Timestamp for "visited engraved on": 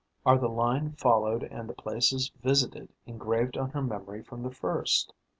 2.41-3.69